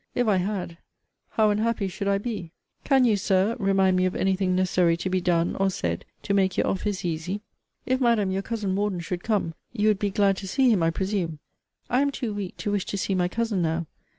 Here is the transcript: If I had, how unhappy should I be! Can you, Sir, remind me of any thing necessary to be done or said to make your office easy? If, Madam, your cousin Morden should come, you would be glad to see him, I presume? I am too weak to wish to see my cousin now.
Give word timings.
If 0.15 0.27
I 0.27 0.37
had, 0.37 0.79
how 1.29 1.51
unhappy 1.51 1.87
should 1.87 2.07
I 2.07 2.17
be! 2.17 2.53
Can 2.83 3.05
you, 3.05 3.15
Sir, 3.15 3.55
remind 3.59 3.97
me 3.97 4.05
of 4.07 4.15
any 4.15 4.35
thing 4.35 4.55
necessary 4.55 4.97
to 4.97 5.11
be 5.11 5.21
done 5.21 5.55
or 5.57 5.69
said 5.69 6.05
to 6.23 6.33
make 6.33 6.57
your 6.57 6.65
office 6.65 7.05
easy? 7.05 7.41
If, 7.85 8.01
Madam, 8.01 8.31
your 8.31 8.41
cousin 8.41 8.73
Morden 8.73 9.01
should 9.01 9.23
come, 9.23 9.53
you 9.73 9.89
would 9.89 9.99
be 9.99 10.09
glad 10.09 10.37
to 10.37 10.47
see 10.47 10.71
him, 10.71 10.81
I 10.81 10.89
presume? 10.89 11.37
I 11.87 12.01
am 12.01 12.09
too 12.09 12.33
weak 12.33 12.57
to 12.57 12.71
wish 12.71 12.85
to 12.87 12.97
see 12.97 13.13
my 13.13 13.27
cousin 13.27 13.61
now. 13.61 13.85